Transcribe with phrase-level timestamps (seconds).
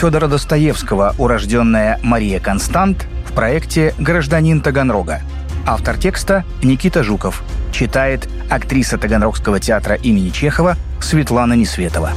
[0.00, 5.20] Федора Достоевского урожденная Мария Констант в проекте «Гражданин Таганрога».
[5.66, 7.42] Автор текста Никита Жуков.
[7.70, 12.12] Читает актриса Таганрогского театра имени Чехова Светлана Несветова.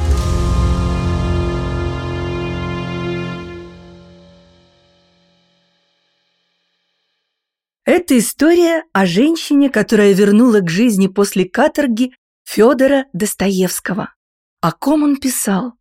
[7.84, 12.14] Это история о женщине, которая вернула к жизни после каторги
[12.46, 14.14] Федора Достоевского.
[14.62, 15.74] О ком он писал?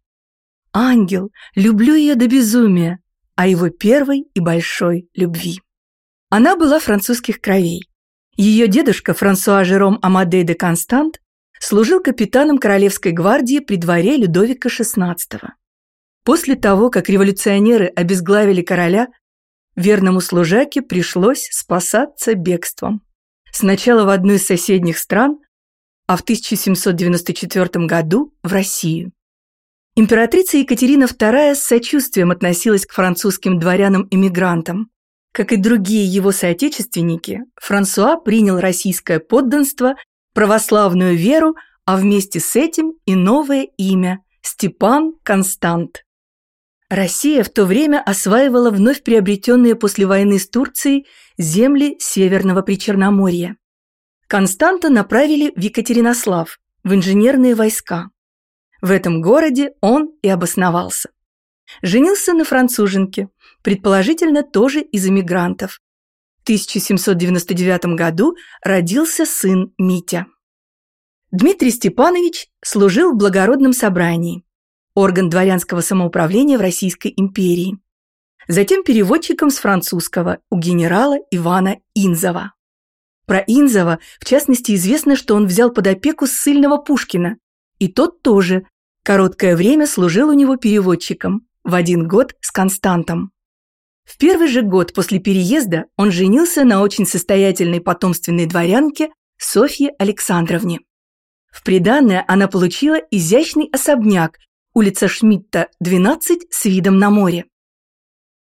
[0.73, 3.01] Ангел, люблю ее до безумия,
[3.35, 5.61] о его первой и большой любви.
[6.31, 7.89] Она была французских кровей.
[8.37, 11.21] Ее дедушка Франсуа Жером Амадей де Констант
[11.61, 15.17] служил капитаном Королевской гвардии при дворе Людовика XVI.
[16.25, 19.09] После того, как революционеры обезглавили короля,
[19.77, 23.03] верному служаке пришлось спасаться бегством.
[23.53, 25.39] Сначала в одну из соседних стран,
[26.07, 29.13] а в 1794 году в Россию.
[29.95, 34.89] Императрица Екатерина II с сочувствием относилась к французским дворянам-иммигрантам.
[35.33, 39.97] Как и другие его соотечественники, Франсуа принял российское подданство,
[40.33, 46.05] православную веру, а вместе с этим и новое имя– Степан Констант.
[46.89, 53.57] Россия в то время осваивала вновь приобретенные после войны с Турцией земли Северного Причерноморья.
[54.27, 58.09] Константа направили в Екатеринослав, в инженерные войска.
[58.83, 61.11] В этом городе он и обосновался.
[61.83, 63.29] Женился на француженке,
[63.63, 65.81] предположительно тоже из эмигрантов.
[66.41, 70.27] В 1799 году родился сын Митя.
[71.31, 74.43] Дмитрий Степанович служил в благородном собрании,
[74.95, 77.79] орган дворянского самоуправления в Российской империи.
[78.49, 82.53] Затем переводчиком с французского у генерала Ивана Инзова.
[83.27, 87.37] Про Инзова, в частности, известно, что он взял под опеку ссыльного Пушкина,
[87.79, 88.67] и тот тоже
[89.05, 93.33] Короткое время служил у него переводчиком, в один год с Константом.
[94.05, 100.81] В первый же год после переезда он женился на очень состоятельной потомственной дворянке Софье Александровне.
[101.51, 104.39] В приданное она получила изящный особняк,
[104.73, 107.47] улица Шмидта, 12, с видом на море.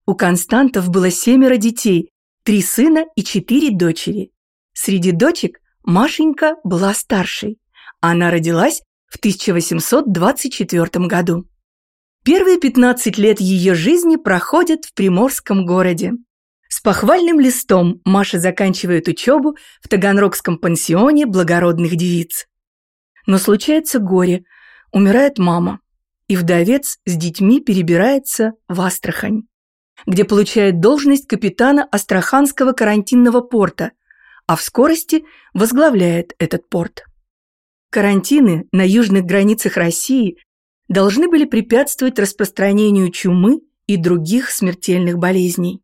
[0.05, 2.10] У Константов было семеро детей,
[2.43, 4.33] три сына и четыре дочери.
[4.72, 7.59] Среди дочек Машенька была старшей.
[8.00, 11.44] Она родилась в 1824 году.
[12.25, 16.12] Первые 15 лет ее жизни проходят в Приморском городе.
[16.69, 22.47] С похвальным листом Маша заканчивает учебу в Таганрогском пансионе благородных девиц.
[23.26, 24.44] Но случается горе,
[24.93, 25.81] умирает мама,
[26.28, 29.42] и вдовец с детьми перебирается в Астрахань,
[30.06, 33.91] где получает должность капитана Астраханского карантинного порта,
[34.47, 37.04] а в скорости возглавляет этот порт.
[37.91, 40.39] Карантины на южных границах России
[40.89, 45.83] должны были препятствовать распространению чумы и других смертельных болезней.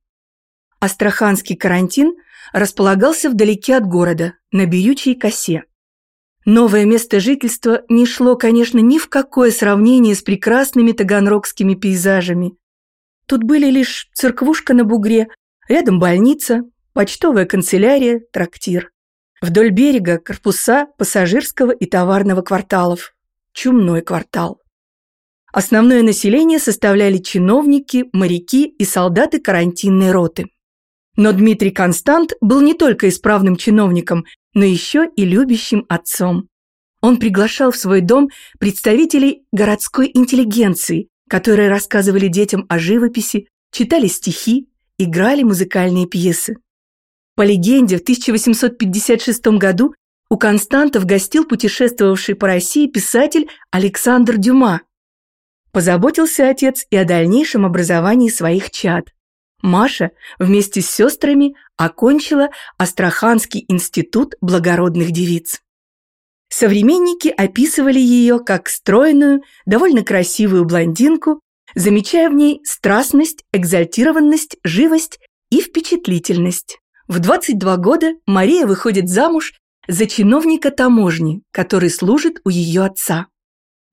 [0.79, 2.15] Астраханский карантин
[2.53, 5.65] располагался вдалеке от города, на Бирючей косе.
[6.45, 12.57] Новое место жительства не шло, конечно, ни в какое сравнение с прекрасными таганрогскими пейзажами.
[13.27, 15.27] Тут были лишь церквушка на бугре,
[15.67, 16.63] рядом больница,
[16.93, 18.93] почтовая канцелярия, трактир.
[19.43, 23.15] Вдоль берега корпуса пассажирского и товарного кварталов.
[23.53, 24.61] Чумной квартал.
[25.53, 30.47] Основное население составляли чиновники, моряки и солдаты карантинной роты.
[31.17, 36.49] Но Дмитрий Констант был не только исправным чиновником, но еще и любящим отцом.
[37.01, 44.69] Он приглашал в свой дом представителей городской интеллигенции, которые рассказывали детям о живописи, читали стихи,
[44.99, 46.57] играли музыкальные пьесы.
[47.37, 49.95] По легенде, в 1856 году
[50.31, 54.81] у Константов гостил путешествовавший по России писатель Александр Дюма.
[55.71, 59.09] Позаботился отец и о дальнейшем образовании своих чад.
[59.61, 62.49] Маша вместе с сестрами окончила
[62.79, 65.61] Астраханский институт благородных девиц.
[66.49, 71.43] Современники описывали ее как стройную, довольно красивую блондинку,
[71.75, 76.79] замечая в ней страстность, экзальтированность, живость и впечатлительность.
[77.09, 79.55] В 22 года Мария выходит замуж
[79.87, 83.29] за чиновника таможни, который служит у ее отца.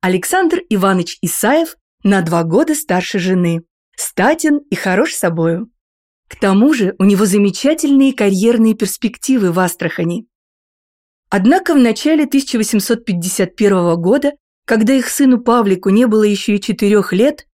[0.02, 3.62] Александр Иванович Исаев на два года старше жены,
[3.96, 5.70] статен и хорош собою.
[6.28, 10.26] К тому же у него замечательные карьерные перспективы в Астрахани.
[11.30, 14.32] Однако в начале 1851 года,
[14.66, 17.46] когда их сыну Павлику не было еще и четырех лет,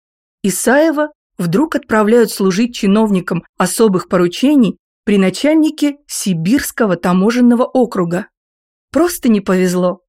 [0.41, 4.77] Исаева вдруг отправляют служить чиновникам особых поручений
[5.09, 8.27] при начальнике Сибирского таможенного округа.
[8.91, 10.03] Просто не повезло.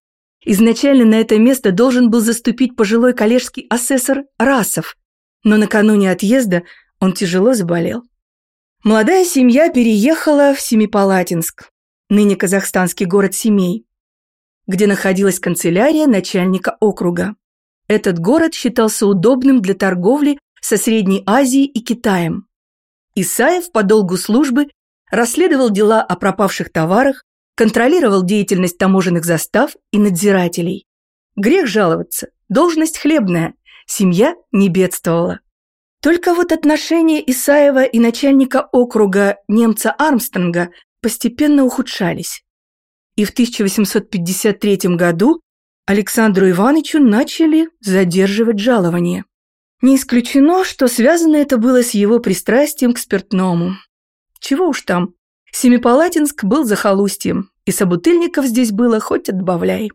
[0.44, 4.98] Изначально на это место должен был заступить пожилой коллежский асессор Расов,
[5.42, 6.64] но накануне отъезда
[6.98, 8.02] он тяжело заболел.
[8.84, 11.70] Молодая семья переехала в Семипалатинск,
[12.10, 13.86] ныне казахстанский город Семей,
[14.66, 17.36] где находилась канцелярия начальника округа.
[17.88, 22.48] Этот город считался удобным для торговли со Средней Азией и Китаем.
[23.14, 24.66] Исаев по долгу службы
[25.10, 27.24] расследовал дела о пропавших товарах,
[27.54, 30.86] контролировал деятельность таможенных застав и надзирателей.
[31.36, 33.54] Грех жаловаться, должность хлебная,
[33.86, 35.40] семья не бедствовала.
[36.02, 40.70] Только вот отношения Исаева и начальника округа немца Армстронга
[41.02, 42.42] постепенно ухудшались.
[43.16, 45.42] И в 1853 году
[45.86, 49.24] Александру Ивановичу начали задерживать жалование.
[49.82, 53.74] Не исключено, что связано это было с его пристрастием к спиртному.
[54.40, 55.14] Чего уж там,
[55.52, 59.90] Семипалатинск был захолустьем, и собутыльников здесь было хоть отбавляй.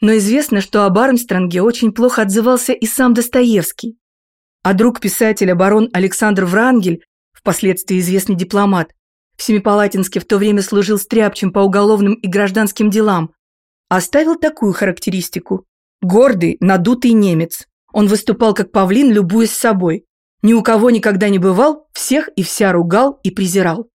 [0.00, 3.98] Но известно, что об Армстронге очень плохо отзывался и сам Достоевский
[4.62, 7.02] а друг писателя барон Александр Врангель,
[7.32, 8.92] впоследствии известный дипломат,
[9.36, 13.32] в Семипалатинске в то время служил стряпчем по уголовным и гражданским делам,
[13.88, 15.64] оставил такую характеристику.
[16.02, 17.66] Гордый, надутый немец.
[17.92, 20.04] Он выступал как павлин, любуясь собой.
[20.42, 23.88] Ни у кого никогда не бывал, всех и вся ругал и презирал.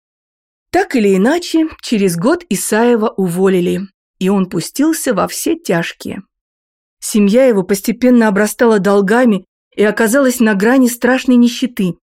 [0.70, 3.82] Так или иначе, через год Исаева уволили,
[4.18, 6.22] и он пустился во все тяжкие.
[7.00, 9.44] Семья его постепенно обрастала долгами
[9.74, 11.94] и оказалась на грани страшной нищеты.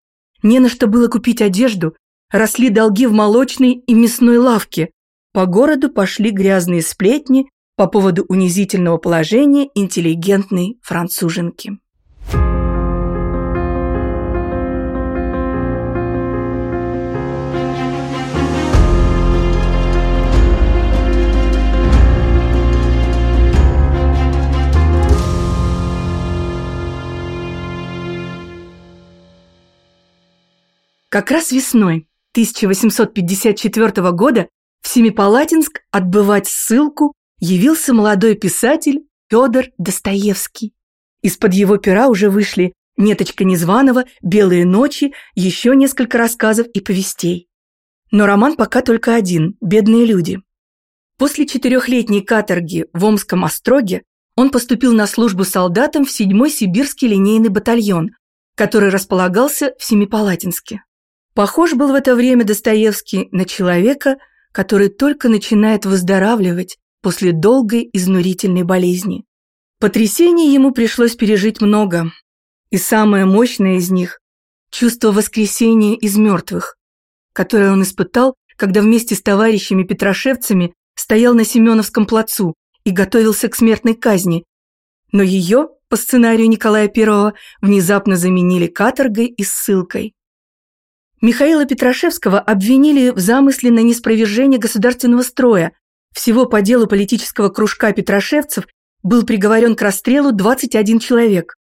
[0.42, 1.96] Не на что было купить одежду,
[2.30, 4.90] росли долги в молочной и мясной лавке.
[5.32, 11.78] По городу пошли грязные сплетни по поводу унизительного положения интеллигентной француженки.
[31.10, 34.48] Как раз весной 1854 года
[34.82, 40.74] в Семипалатинск отбывать ссылку явился молодой писатель Федор Достоевский.
[41.22, 47.48] Из-под его пера уже вышли «Неточка Незваного», «Белые ночи», еще несколько рассказов и повестей.
[48.10, 50.42] Но роман пока только один «Бедные люди».
[51.16, 54.02] После четырехлетней каторги в Омском остроге
[54.36, 58.10] он поступил на службу солдатом в 7-й сибирский линейный батальон,
[58.54, 60.82] который располагался в Семипалатинске.
[61.38, 64.16] Похож был в это время Достоевский на человека,
[64.50, 69.24] который только начинает выздоравливать после долгой изнурительной болезни.
[69.78, 72.10] Потрясений ему пришлось пережить много,
[72.70, 74.18] и самое мощное из них–
[74.72, 76.76] чувство воскресения из мертвых,
[77.32, 83.94] которое он испытал, когда вместе с товарищами-петрошевцами стоял на Семеновском плацу и готовился к смертной
[83.94, 84.42] казни,
[85.12, 90.16] но ее, по сценарию Николая I, внезапно заменили каторгой и ссылкой.
[91.20, 95.72] Михаила Петрашевского обвинили в замысле на неспровержение государственного строя.
[96.14, 98.68] Всего по делу политического кружка петрошевцев
[99.02, 101.54] был приговорен к расстрелу 21 человек.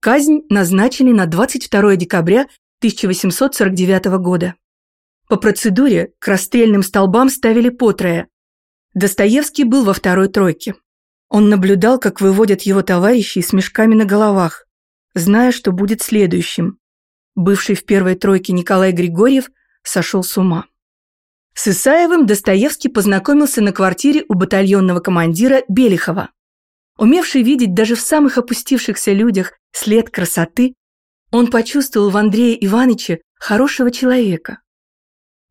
[0.00, 2.42] Казнь назначили на 22 декабря
[2.80, 4.54] 1849 года.
[5.26, 8.28] По процедуре к расстрельным столбам ставили по трое.
[8.92, 10.74] Достоевский был во второй тройке.
[11.30, 14.66] Он наблюдал, как выводят его товарищи с мешками на головах,
[15.14, 16.77] зная, что будет следующим
[17.38, 19.50] бывший в первой тройке Николай Григорьев,
[19.82, 20.66] сошел с ума.
[21.54, 26.30] С Исаевым Достоевский познакомился на квартире у батальонного командира Белихова.
[26.98, 30.74] Умевший видеть даже в самых опустившихся людях след красоты,
[31.30, 34.60] он почувствовал в Андрее Ивановиче хорошего человека.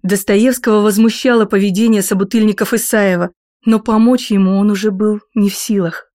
[0.04, 3.32] Достоевского возмущало поведение собутыльников Исаева,
[3.66, 6.12] но помочь ему он уже был не в силах.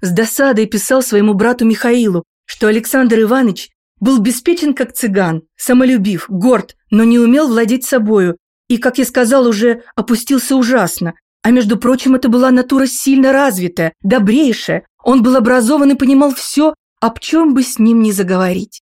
[0.00, 6.76] С досадой писал своему брату Михаилу, что Александр Иванович был беспечен как цыган, самолюбив, горд,
[6.90, 8.36] но не умел владеть собою,
[8.68, 11.14] и, как я сказал, уже опустился ужасно.
[11.42, 14.86] А между прочим, это была натура сильно развитая, добрейшая.
[15.02, 18.82] Он был образован и понимал все, об чем бы с ним ни заговорить.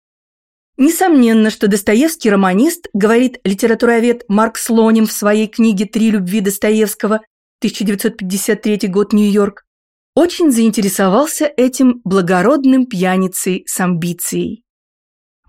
[0.76, 7.20] Несомненно, что Достоевский романист, говорит литературовед Марк Слоним в своей книге «Три любви Достоевского»,
[7.60, 9.64] 1953 год, Нью-Йорк,
[10.14, 14.62] очень заинтересовался этим благородным пьяницей с амбицией.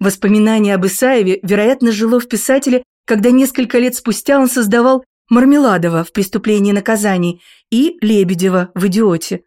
[0.03, 6.11] Воспоминание об Исаеве, вероятно, жило в писателе, когда несколько лет спустя он создавал Мармеладова в
[6.11, 7.39] «Преступлении и наказании»
[7.71, 9.43] и Лебедева в «Идиоте».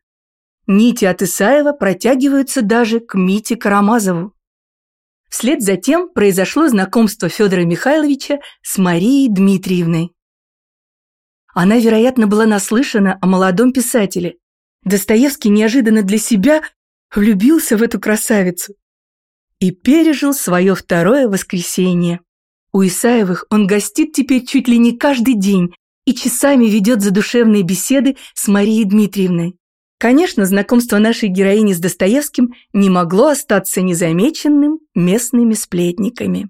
[0.66, 4.32] Нити от Исаева протягиваются даже к Мите Карамазову.
[5.28, 10.14] Вслед за тем произошло знакомство Федора Михайловича с Марией Дмитриевной.
[11.52, 14.36] Она, вероятно, была наслышана о молодом писателе.
[14.84, 16.62] Достоевский неожиданно для себя
[17.14, 18.74] влюбился в эту красавицу
[19.60, 22.20] и пережил свое второе воскресенье.
[22.72, 28.16] У Исаевых он гостит теперь чуть ли не каждый день и часами ведет задушевные беседы
[28.34, 29.56] с Марией Дмитриевной.
[29.98, 36.48] Конечно, знакомство нашей героини с Достоевским не могло остаться незамеченным местными сплетниками.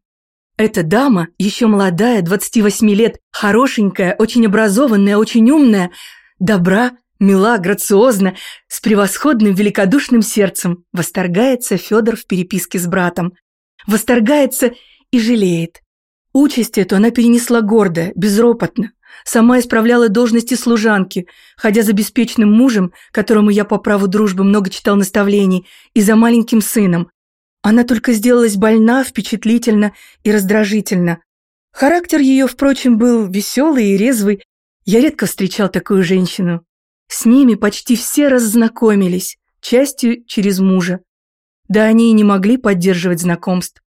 [0.57, 5.91] Эта дама, еще молодая, 28 лет, хорошенькая, очень образованная, очень умная,
[6.39, 8.35] добра, мила, грациозна,
[8.69, 13.35] с превосходным великодушным сердцем, восторгается Федор в переписке с братом.
[13.87, 14.73] Восторгается
[15.11, 15.83] и жалеет.
[16.33, 18.93] Участь эту она перенесла гордо, безропотно.
[19.25, 24.97] Сама исправляла должности служанки, ходя за беспечным мужем, которому я по праву дружбы много читал
[24.97, 27.11] наставлений, и за маленьким сыном.
[27.63, 29.93] Она только сделалась больна, впечатлительна
[30.23, 31.21] и раздражительна.
[31.73, 34.43] Характер ее, впрочем, был веселый и резвый.
[34.85, 36.65] Я редко встречал такую женщину.
[37.09, 41.01] С ними почти все раззнакомились, частью через мужа.
[41.69, 43.83] Да они и не могли поддерживать знакомств.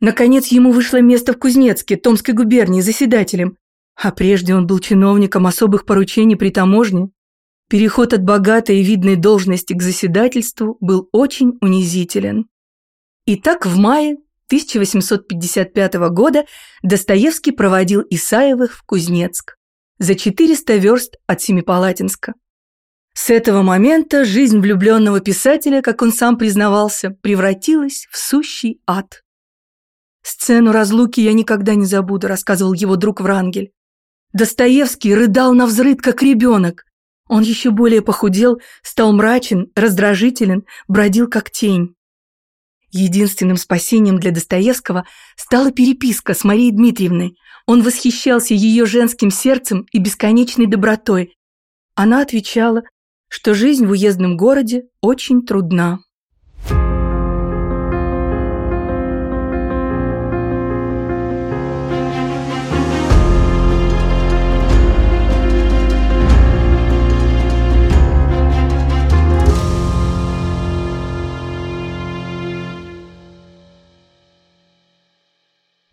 [0.00, 3.56] Наконец ему вышло место в Кузнецке, Томской губернии, заседателем.
[3.96, 7.08] А прежде он был чиновником особых поручений при таможне.
[7.68, 12.46] Переход от богатой и видной должности к заседательству был очень унизителен.
[13.26, 16.46] Итак, в мае 1855 года
[16.82, 19.56] Достоевский проводил Исаевых в Кузнецк
[19.98, 22.34] за 400 верст от Семипалатинска.
[23.20, 29.24] С этого момента жизнь влюбленного писателя, как он сам признавался, превратилась в сущий ад.
[30.22, 33.72] «Сцену разлуки я никогда не забуду»,– рассказывал его друг Врангель.
[34.32, 36.84] Достоевский рыдал на взрыд, как ребенок.
[37.28, 41.96] Он еще более похудел, стал мрачен, раздражителен, бродил как тень.
[42.92, 45.06] Единственным спасением для Достоевского
[45.36, 47.36] стала переписка с Марией Дмитриевной.
[47.66, 51.34] Он восхищался ее женским сердцем и бесконечной добротой.
[51.96, 52.84] Она отвечала,
[53.28, 56.00] что жизнь в уездном городе очень трудна.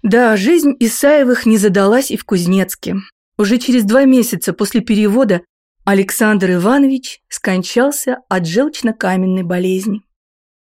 [0.06, 2.98] Да, жизнь Исаевых не задалась и в Кузнецке.
[3.40, 5.42] Уже через два месяца после перевода
[5.88, 10.02] Александр Иванович скончался от желчно-каменной болезни.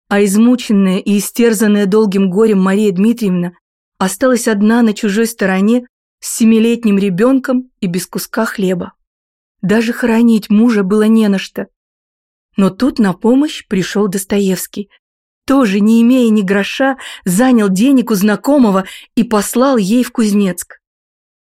[0.08, 3.52] А измученная и истерзанная долгим горем Мария Дмитриевна
[3.98, 5.86] осталась одна на чужой стороне
[6.22, 8.94] с семилетним ребенком и без куска хлеба.
[9.62, 11.68] Даже хоронить мужа было не на что.
[12.56, 14.90] Но тут на помощь пришел Достоевский.
[15.46, 18.86] Тоже, не имея ни гроша, занял денег у знакомого
[19.16, 20.80] и послал ей в Кузнецк.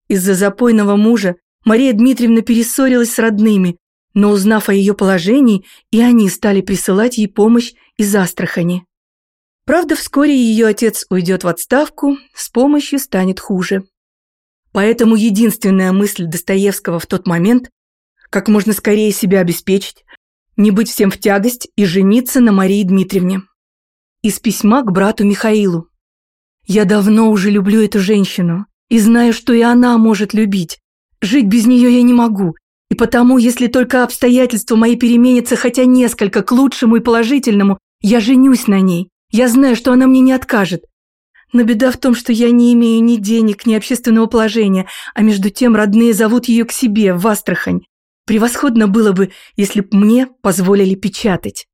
[0.08, 1.36] Из-за запойного мужа
[1.68, 3.76] Мария Дмитриевна перессорилась с родными,
[4.14, 8.86] но узнав о ее положении, и они стали присылать ей помощь из Астрахани.
[9.66, 13.84] Правда, вскоре ее отец уйдет в отставку, с помощью станет хуже.
[14.72, 17.68] Поэтому единственная мысль Достоевского в тот момент–
[18.30, 20.06] как можно скорее себя обеспечить,
[20.56, 23.42] не быть всем в тягость и жениться на Марии Дмитриевне.
[24.22, 25.90] Из письма к брату Михаилу.
[26.66, 30.78] «Я давно уже люблю эту женщину и знаю, что и она может любить,
[31.20, 32.54] Жить без нее я не могу,
[32.90, 38.66] и потому, если только обстоятельства мои переменятся хотя несколько к лучшему и положительному, я женюсь
[38.66, 39.10] на ней.
[39.30, 40.84] Я знаю, что она мне не откажет.
[41.52, 45.50] Но беда в том, что я не имею ни денег, ни общественного положения, а между
[45.50, 47.80] тем родные зовут ее к себе, в Астрахань.
[48.26, 51.66] Превосходно было бы, если б мне позволили печатать.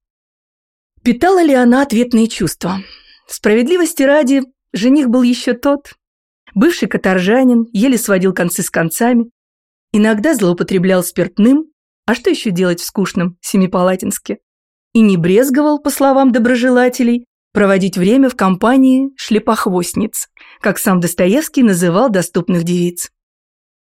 [1.02, 2.78] Питала ли она ответные чувства?
[3.26, 5.94] Справедливости ради, жених был еще тот.
[6.54, 9.30] Бывший каторжанин еле сводил концы с концами,
[9.96, 11.66] Иногда злоупотреблял спиртным,
[12.04, 14.38] а что еще делать в скучном Семипалатинске?
[14.92, 22.10] И не брезговал, по словам доброжелателей, проводить время в компании шлепохвостниц, как сам Достоевский называл
[22.10, 23.12] доступных девиц.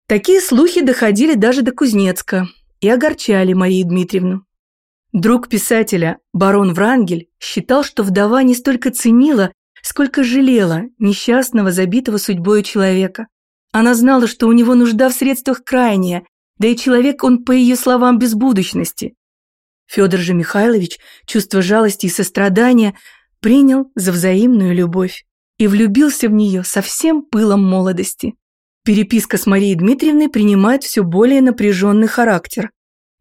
[0.07, 2.47] Такие слухи доходили даже до Кузнецка
[2.79, 4.45] и огорчали Марию Дмитриевну.
[5.13, 9.51] Друг писателя, барон Врангель, считал, что вдова не столько ценила,
[9.81, 13.25] сколько жалела несчастного, забитого судьбой человека.
[13.73, 16.23] Она знала, что у него нужда в средствах крайняя,
[16.59, 19.15] да и человек он, по ее словам, без будущности.
[19.87, 22.95] Федор же Михайлович чувство жалости и сострадания
[23.41, 25.25] принял за взаимную любовь
[25.57, 28.35] и влюбился в нее со всем пылом молодости.
[28.85, 32.69] Переписка с Марией Дмитриевной принимает все более напряженный характер.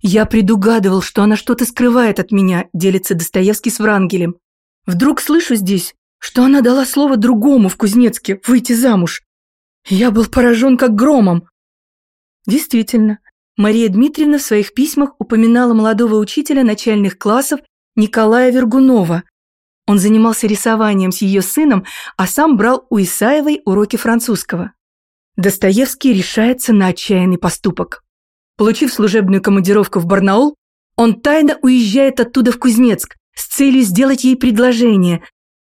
[0.02, 4.36] «Я предугадывал, что она что-то скрывает от меня»,– делится Достоевский с Врангелем.
[4.84, 9.22] «Вдруг слышу здесь, что она дала слово другому в Кузнецке выйти замуж.
[9.88, 11.48] Я был поражен как громом.
[12.46, 13.18] Действительно,
[13.56, 17.60] Мария Дмитриевна в своих письмах упоминала молодого учителя начальных классов
[17.96, 19.24] Николая Вергунова.
[19.86, 21.84] Он занимался рисованием с ее сыном,
[22.16, 24.72] а сам брал у Исаевой уроки французского.
[25.36, 28.02] Достоевский решается на отчаянный поступок.
[28.56, 30.56] Получив служебную командировку в Барнаул,
[30.96, 35.22] он тайно уезжает оттуда в Кузнецк с целью сделать ей предложение.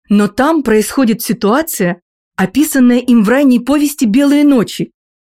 [0.08, 2.02] Но там происходит ситуация,
[2.36, 4.92] описанная им в ранней повести «Белые ночи».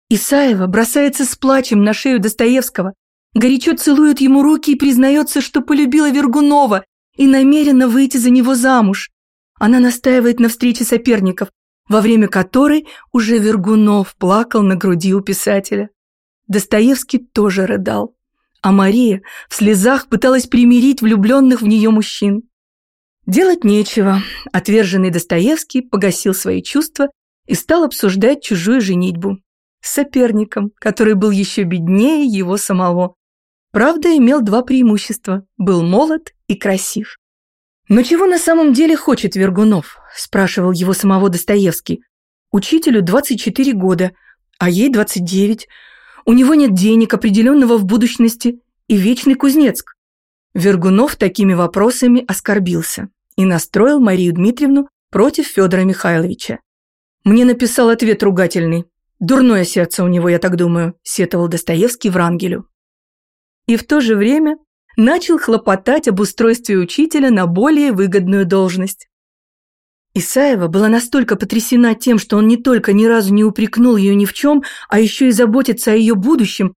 [0.09, 2.95] Исаева бросается с плачем на шею Достоевского,
[3.35, 6.85] горячо целует ему руки и признается, что полюбила Вергунова
[7.17, 9.11] и намерена выйти за него замуж.
[9.59, 11.49] Она настаивает на встрече соперников,
[11.89, 15.91] во время которой уже Вергунов плакал на груди у писателя.
[16.47, 18.15] Достоевский тоже рыдал,
[18.63, 22.43] а Мария в слезах пыталась примирить влюбленных в нее мужчин.
[23.27, 27.11] Делать нечего, отверженный Достоевский погасил свои чувства
[27.47, 29.39] и стал обсуждать чужую женитьбу
[29.81, 33.17] с соперником, который был еще беднее его самого.
[33.73, 37.19] Правда, имел два преимущества– был молод и красив.
[37.89, 42.03] «Но чего на самом деле хочет Вергунов?»– спрашивал его самого Достоевский.
[42.53, 44.13] «Учителю 24 года,
[44.59, 45.67] а ей 29.
[46.27, 49.95] У него нет денег, определенного в будущности, и вечный Кузнецк».
[50.55, 56.59] Вергунов такими вопросами оскорбился и настроил Марию Дмитриевну против Федора Михайловича.
[57.25, 58.85] «Мне написал ответ ругательный.
[59.19, 62.69] Дурное сердце у него, я так думаю»,– сетовал Достоевский Врангелю.
[63.67, 64.57] И в то же время
[64.97, 69.09] начал хлопотать об устройстве учителя на более выгодную должность.
[70.15, 74.25] Исаева была настолько потрясена тем, что он не только ни разу не упрекнул ее ни
[74.25, 76.75] в чем, а еще и заботится о ее будущем,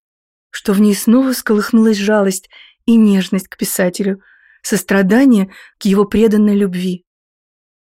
[0.50, 2.50] что в ней снова сколыхнулась жалость
[2.86, 4.22] и нежность к писателю,
[4.62, 7.04] сострадание к его преданной любви.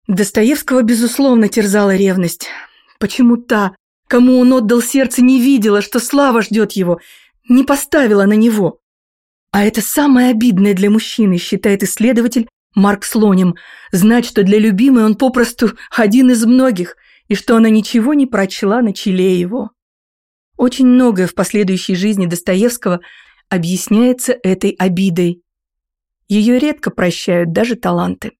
[0.06, 2.48] Достоевского, безусловно, терзала ревность.
[2.98, 3.74] Почему та,
[4.08, 7.00] кому он отдал сердце, не видела, что слава ждет его,
[7.48, 8.78] не поставила на него?
[9.50, 13.56] А это самое обидное для мужчины, считает исследователь Марк Слоним,
[13.90, 18.82] знать, что для любимой он попросту один из многих, и что она ничего не прочла
[18.82, 19.70] на челе его.
[20.56, 23.00] Очень многое в последующей жизни Достоевского
[23.48, 25.42] объясняется этой обидой.
[26.28, 28.32] Ее редко прощают даже таланты.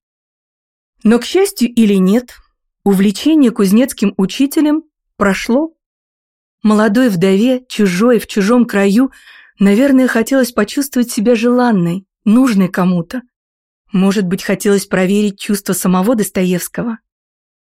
[1.03, 2.35] Но, к счастью или нет,
[2.83, 4.83] увлечение кузнецким учителем
[5.15, 5.73] прошло.
[6.63, 9.11] Молодой вдове, чужой в чужом краю–
[9.59, 13.21] Наверное, хотелось почувствовать себя желанной, нужной кому-то.
[13.91, 16.99] Может быть, хотелось проверить чувства самого Достоевского.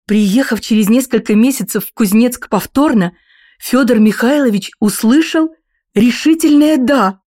[0.06, 3.14] Приехав через несколько месяцев в Кузнецк повторно,
[3.60, 5.50] Федор Михайлович услышал
[5.96, 7.22] решительное «да».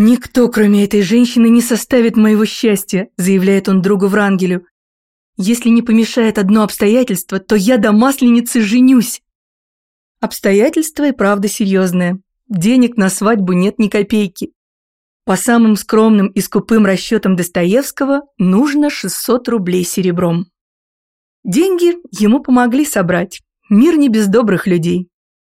[0.00, 4.64] «Никто, кроме этой женщины, не составит моего счастья», заявляет он другу Врангелю.
[5.36, 9.22] «Если не помешает одно обстоятельство, то я до масленицы женюсь».
[10.20, 12.20] Обстоятельство и правда серьезное.
[12.48, 14.52] Денег на свадьбу нет ни копейки.
[15.24, 20.46] По самым скромным и скупым расчетам Достоевского нужно 600 рублей серебром.
[21.42, 23.42] Деньги ему помогли собрать.
[23.68, 25.08] Мир не без добрых людей.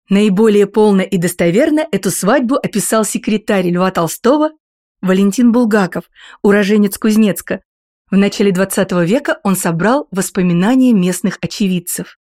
[0.08, 4.52] Наиболее полно и достоверно эту свадьбу описал секретарь Льва Толстого
[5.00, 6.04] Валентин Булгаков,
[6.42, 7.62] уроженец Кузнецка.
[8.10, 12.16] В начале XX века он собрал воспоминания местных очевидцев.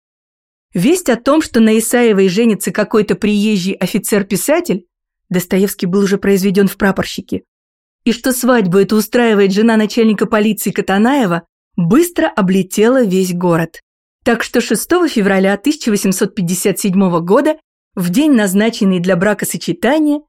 [0.73, 4.87] Весть о том, что на Исаевой женится какой-то приезжий офицер-писатель,
[5.29, 7.43] Достоевский был уже произведен в прапорщике,
[8.03, 13.81] и что свадьбу эту устраивает жена начальника полиции Катанаева, быстро облетела весь город.
[14.23, 17.57] Так что 6 февраля 1857 года,
[17.95, 20.21] в день, назначенный для бракосочетания,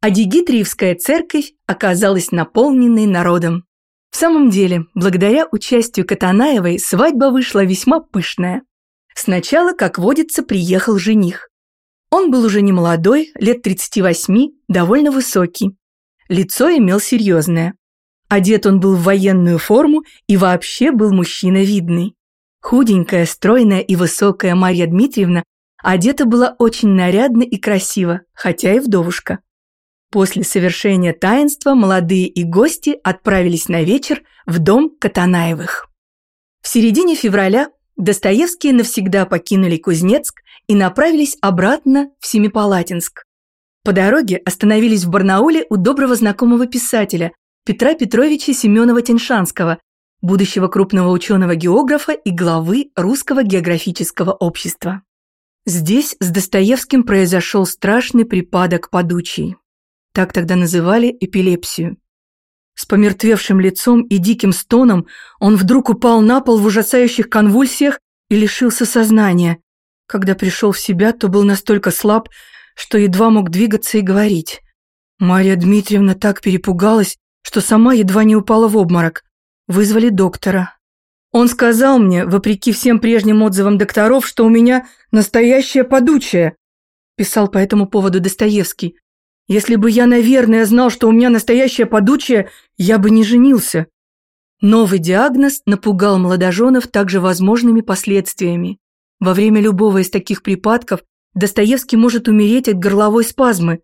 [0.00, 3.64] Адигитриевская церковь оказалась наполненной народом.
[4.10, 8.62] В самом деле, благодаря участию Катанаевой свадьба вышла весьма пышная.
[9.14, 11.48] Сначала, как водится, приехал жених.
[12.10, 15.76] Он был уже не молодой, лет 38, довольно высокий.
[16.28, 17.74] Лицо имел серьезное.
[18.28, 22.14] Одет он был в военную форму и вообще был мужчина видный.
[22.60, 25.42] Худенькая, стройная и высокая Марья Дмитриевна
[25.82, 29.40] одета была очень нарядно и красиво, хотя и вдовушка.
[30.10, 35.88] После совершения таинства молодые и гости отправились на вечер в дом Катанаевых.
[36.62, 43.24] В середине февраля Достоевские навсегда покинули Кузнецк и направились обратно в Семипалатинск.
[43.84, 47.32] По дороге остановились в Барнауле у доброго знакомого писателя
[47.66, 49.78] Петра Петровича Семенова-Теншанского,
[50.22, 55.02] будущего крупного ученого-географа и главы Русского географического общества.
[55.68, 59.56] Здесь с Достоевским произошел страшный припадок подучий.
[60.14, 61.98] Так тогда называли эпилепсию.
[62.74, 65.06] С помертвевшим лицом и диким стоном
[65.40, 68.00] он вдруг упал на пол в ужасающих конвульсиях
[68.30, 69.58] и лишился сознания.
[70.06, 72.30] Когда пришел в себя, то был настолько слаб,
[72.74, 74.62] что едва мог двигаться и говорить.
[75.18, 79.22] Мария Дмитриевна так перепугалась, что сама едва не упала в обморок.
[79.66, 80.77] Вызвали доктора.
[81.32, 86.56] Он сказал мне, вопреки всем прежним отзывам докторов, что у меня настоящее подучие,
[87.16, 88.96] писал по этому поводу Достоевский.
[89.46, 93.86] Если бы я, наверное, знал, что у меня настоящее подучие, я бы не женился.
[94.60, 98.78] Новый диагноз напугал молодоженов также возможными последствиями.
[99.20, 101.00] Во время любого из таких припадков
[101.34, 103.80] Достоевский может умереть от горловой спазмы.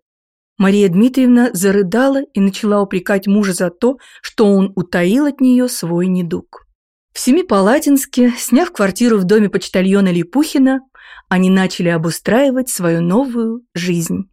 [0.57, 6.07] Мария Дмитриевна зарыдала и начала упрекать мужа за то, что он утаил от нее свой
[6.07, 6.64] недуг.
[7.15, 10.81] В Семипалатинске, сняв квартиру в доме почтальона Липухина,
[11.29, 14.29] они начали обустраивать свою новую жизнь.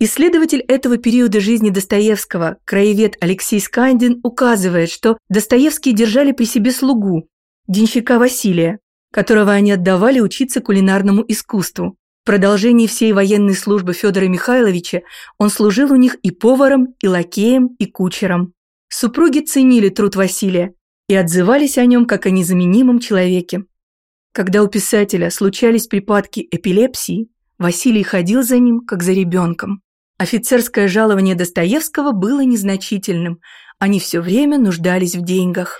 [0.00, 7.28] Исследователь этого периода жизни Достоевского, краевед Алексей Скандин, указывает, что Достоевские держали при себе слугу,
[7.66, 8.78] денщика Василия,
[9.12, 11.96] которого они отдавали учиться кулинарному искусству.
[12.22, 15.00] В продолжении всей военной службы Федора Михайловича
[15.36, 18.52] он служил у них и поваром, и лакеем, и кучером.
[18.88, 20.74] Супруги ценили труд Василия
[21.08, 23.64] и отзывались о нем как о незаменимом человеке.
[24.32, 29.82] Когда у писателя случались припадки эпилепсии, Василий ходил за ним, как за ребенком.
[30.18, 33.38] Офицерское жалование Достоевского было незначительным,
[33.78, 35.78] они все время нуждались в деньгах.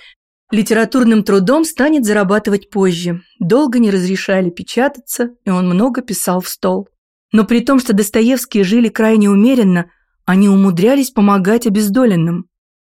[0.49, 3.21] Литературным трудом станет зарабатывать позже.
[3.39, 6.87] Долго не разрешали печататься, и он много писал в стол.
[7.33, 9.91] Но при том, что Достоевские жили крайне умеренно,
[10.25, 12.45] они умудрялись помогать обездоленным.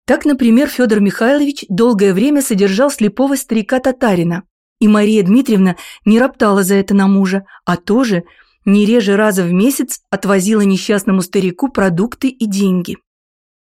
[0.04, 4.42] Так, например, Федор Михайлович долгое время содержал слепого старика-татарина,
[4.80, 8.24] и Мария Дмитриевна не роптала за это на мужа, а тоже–
[8.66, 12.96] не реже раза в месяц отвозила несчастному старику продукты и деньги.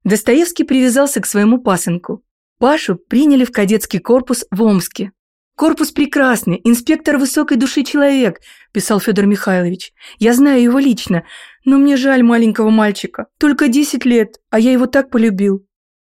[0.04, 2.24] Достоевский привязался к своему пасынку.
[2.60, 5.12] Пашу приняли в кадетский корпус в Омске.
[5.56, 8.42] «Корпус прекрасный, инспектор высокой души человек»,–
[8.74, 9.94] писал Федор Михайлович.
[10.20, 11.24] «Я знаю его лично,
[11.64, 13.28] но мне жаль маленького мальчика.
[13.40, 15.66] Только 10 лет, а я его так полюбил».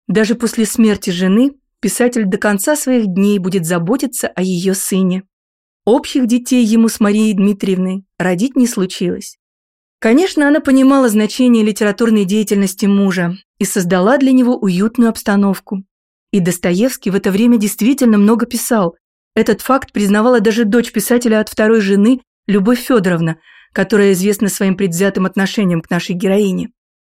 [0.07, 5.23] Даже после смерти жены писатель до конца своих дней будет заботиться о ее сыне.
[5.91, 9.39] Общих детей ему с Марией Дмитриевной родить не случилось.
[9.97, 15.83] Конечно, она понимала значение литературной деятельности мужа и создала для него уютную обстановку.
[16.31, 18.97] И Достоевский в это время действительно много писал.
[19.35, 23.39] Этот факт признавала даже дочь писателя от второй жены Любовь Федоровна,
[23.73, 26.69] которая известна своим предвзятым отношением к нашей героине.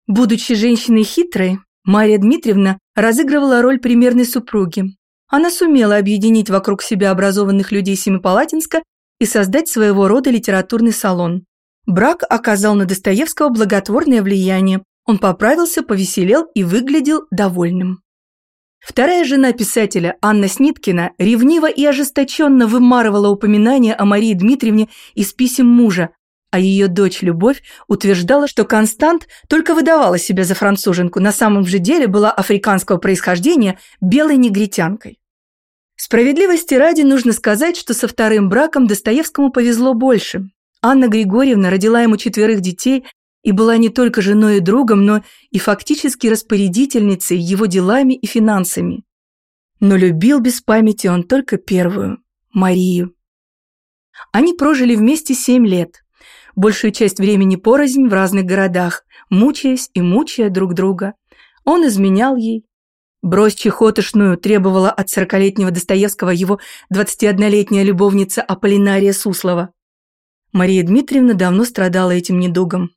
[0.06, 4.96] Будучи женщиной хитрой, Мария Дмитриевна разыгрывала роль примерной супруги,
[5.28, 8.82] она сумела объединить вокруг себя образованных людей Семипалатинска
[9.18, 11.44] и создать своего рода литературный салон.
[11.86, 14.82] Брак оказал на Достоевского благотворное влияние.
[15.04, 18.00] Он поправился, повеселел и выглядел довольным.
[18.80, 25.66] Вторая жена писателя, Анна Сниткина, ревниво и ожесточенно вымарывала упоминания о Марии Дмитриевне из писем
[25.66, 26.10] мужа,
[26.50, 31.78] а ее дочь Любовь утверждала, что Констант только выдавала себя за француженку, на самом же
[31.78, 35.18] деле была африканского происхождения белой негритянкой.
[35.96, 40.50] Справедливости ради нужно сказать, что со вторым браком Достоевскому повезло больше.
[40.82, 43.06] Анна Григорьевна родила ему четверых детей
[43.42, 49.04] и была не только женой и другом, но и фактически распорядительницей его делами и финансами.
[49.80, 52.18] Но любил без памяти он только первую–
[52.52, 53.14] Марию.
[54.32, 56.02] Они прожили вместе семь лет–
[56.55, 61.14] большую часть времени порознь в разных городах, мучаясь и мучая друг друга.
[61.64, 62.64] Он изменял ей.
[63.22, 66.61] Брось чехотошную требовала от сорокалетнего Достоевского его
[66.92, 69.70] 21-летняя любовница Аполлинария Суслова.
[70.52, 72.90] Мария Дмитриевна давно страдала этим недугом.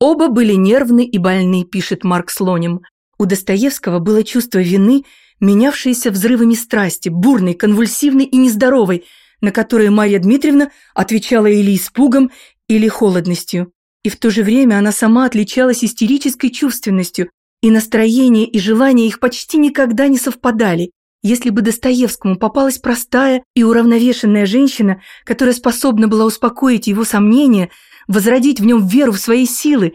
[0.00, 2.80] Оба были нервны и больны, пишет Марк Слоним.
[3.18, 5.04] У Достоевского было чувство вины,
[5.40, 9.04] менявшееся взрывами страсти, бурной, конвульсивной и нездоровой,
[9.40, 12.30] на которые Мария Дмитриевна отвечала или испугом,
[12.68, 13.72] или холодностью.
[14.02, 17.30] И в то же время она сама отличалась истерической чувственностью,
[17.62, 20.90] и настроение и желания их почти никогда не совпадали.
[21.22, 27.70] Если бы Достоевскому попалась простая и уравновешенная женщина, которая способна была успокоить его сомнения,
[28.06, 29.94] возродить в нем веру в свои силы,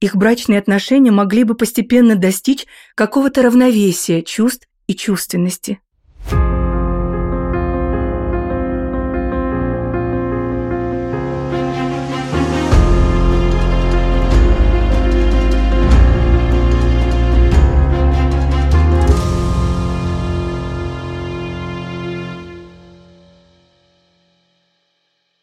[0.00, 5.80] их брачные отношения могли бы постепенно достичь какого-то равновесия чувств и чувственности.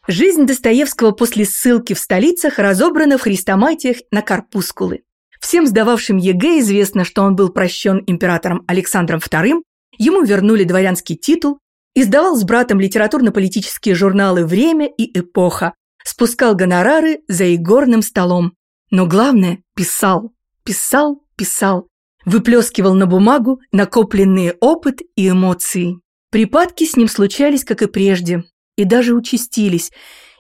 [0.10, 5.02] Жизнь Достоевского после ссылки в столицах разобрана в хрестоматиях на корпускулы.
[5.42, 9.62] Всем сдававшим ЕГЭ известно, что он был прощен императором Александром II,
[9.98, 11.60] ему вернули дворянский титул,
[11.94, 15.74] издавал с братом литературно-политические журналы «Время» и «Эпоха»,
[16.06, 18.54] спускал гонорары за игорным столом.
[18.90, 20.32] Но главное– писал,
[20.64, 21.90] писал, писал,
[22.24, 26.00] выплескивал на бумагу накопленные опыт и эмоции.
[26.32, 28.46] Припадки с ним случались, как и прежде,
[28.78, 29.92] и даже участились,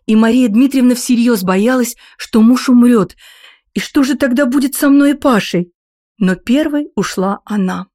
[0.05, 3.17] и Мария Дмитриевна всерьез боялась, что муж умрет,
[3.73, 5.73] и что же тогда будет со мной и Пашей?
[6.17, 7.87] Но первой ушла она.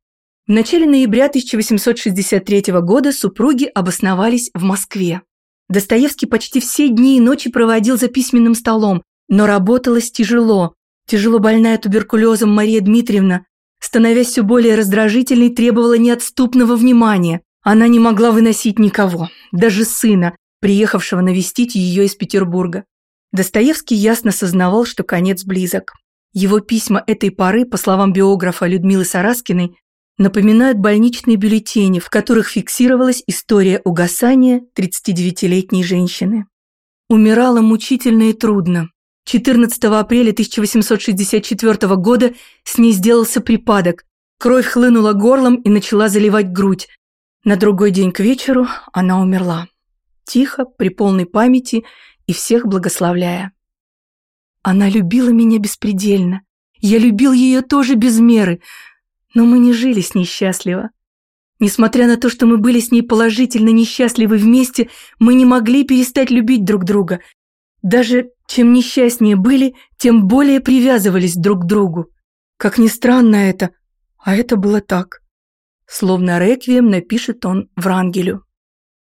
[0.46, 5.22] В начале ноября 1863 года супруги обосновались в Москве.
[5.68, 10.74] Достоевский почти все дни и ночи проводил за письменным столом, но работалось тяжело.
[11.06, 13.46] Тяжело больная туберкулезом Мария Дмитриевна,
[13.80, 17.40] становясь все более раздражительной, требовала неотступного внимания.
[17.62, 22.84] Она не могла выносить никого, даже сына, приехавшего навестить ее из Петербурга.
[23.32, 25.94] Достоевский ясно сознавал, что конец близок.
[26.32, 29.76] Его письма этой поры, по словам биографа Людмилы Сараскиной,
[30.18, 36.46] напоминают больничные бюллетени, в которых фиксировалась история угасания 39-летней женщины.
[37.08, 38.88] Умирала мучительно и трудно.
[39.24, 44.04] 14 апреля 1864 года с ней сделался припадок.
[44.38, 46.88] Кровь хлынула горлом и начала заливать грудь.
[47.44, 49.66] На другой день к вечеру она умерла.
[50.24, 51.84] Тихо, при полной памяти
[52.26, 53.52] и всех благословляя.
[54.62, 56.42] Она любила меня беспредельно.
[56.78, 58.60] Я любил ее тоже без меры,
[59.34, 60.90] но мы не жили с ней счастливо.
[61.58, 66.30] Несмотря на то, что мы были с ней положительно несчастливы вместе, мы не могли перестать
[66.30, 67.20] любить друг друга.
[67.82, 72.06] Даже чем несчастнее были, тем более привязывались друг к другу.
[72.56, 73.70] Как ни странно это,
[74.18, 75.21] а это было так
[75.92, 78.44] словно реквием напишет он Врангелю.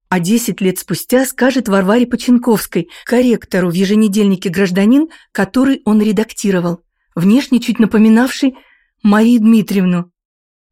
[0.09, 6.81] А десять лет спустя скажет Варваре Поченковской, корректору в еженедельнике «Гражданин», который он редактировал,
[7.15, 8.57] внешне чуть напоминавший
[9.03, 10.11] Марию Дмитриевну.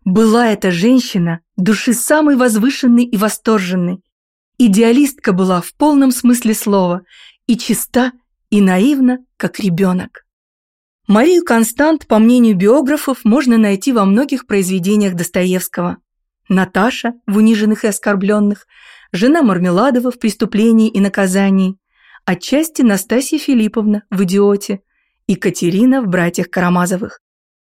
[0.05, 4.03] Была эта женщина души самой возвышенной и восторженной.
[4.59, 7.03] Идеалистка была в полном смысле слова
[7.47, 8.13] и чиста,
[8.51, 10.22] и наивна, как ребенок.
[11.09, 15.99] Марию Констант, по мнению биографов, можно найти во многих произведениях Достоевского.
[16.49, 18.67] Наташа в «Униженных и оскорбленных»,
[19.11, 21.77] жена Мармеладова в «Преступлении и наказании»,
[22.25, 24.81] отчасти Настасья Филипповна в «Идиоте»,
[25.27, 27.21] и Катерина в «Братьях Карамазовых».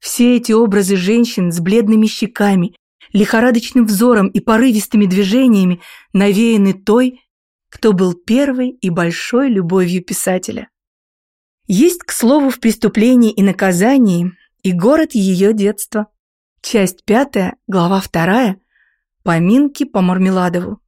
[0.01, 2.75] Все эти образы женщин с бледными щеками,
[3.13, 5.81] лихорадочным взором и порывистыми движениями
[6.13, 7.21] навеяны той,
[7.69, 10.69] кто был первой и большой любовью писателя.
[11.73, 14.33] Есть, к слову, в «Преступлении и наказании»
[14.65, 16.09] и город ее детства.
[16.63, 18.61] Часть пятая, глава вторая.
[19.23, 20.81] Поминки по Мармеладову.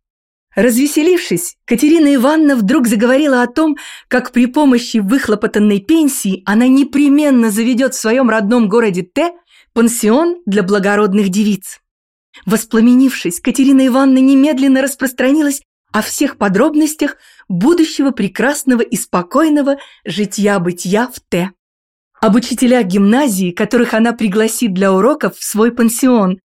[0.57, 3.77] Развеселившись, Катерина Ивановна вдруг заговорила о том,
[4.09, 9.31] как при помощи выхлопотанной пенсии она непременно заведет в своем родном городе Т
[9.75, 11.79] пансион для благородных девиц.
[12.45, 15.63] Воспламенившись, Катерина Ивановна немедленно распространилась
[15.93, 17.17] о всех подробностях
[17.49, 21.53] будущего прекрасного и спокойного житья-бытия в Т.
[22.21, 26.39] Об учителях гимназии, которых она пригласит для уроков в свой пансион.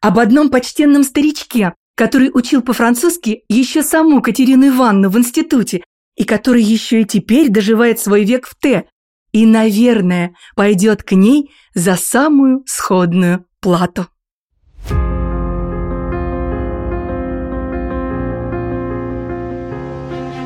[0.00, 5.84] Об одном почтенном старичке, который учил по-французски еще саму Катерину Ивановну в институте
[6.16, 8.84] и который еще и теперь доживает свой век в Т.
[9.32, 14.08] И, наверное, пойдет к ней за самую сходную плату.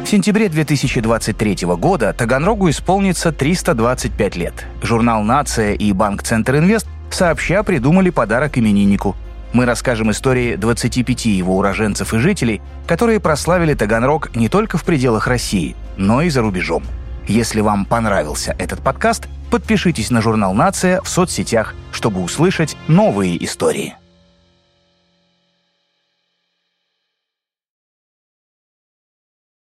[0.06, 4.54] В сентябре 2023 года Таганрогу исполнится 325 лет.
[4.80, 9.16] Журнал «Нация» и Банк Центр Инвест сообща придумали подарок имениннику.
[9.52, 15.26] Мы расскажем истории 25 его уроженцев и жителей, которые прославили Таганрог не только в пределах
[15.26, 16.84] России, но и за рубежом.
[17.26, 23.96] Если вам понравился этот подкаст, подпишитесь на журнал «Нация» в соцсетях, чтобы услышать новые истории.